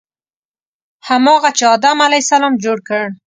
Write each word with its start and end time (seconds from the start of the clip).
هماغه 1.07 1.49
چې 1.57 1.63
آدم 1.75 1.97
علیه 2.05 2.21
السلام 2.23 2.53
جوړ 2.63 2.77
کړ. 2.87 3.03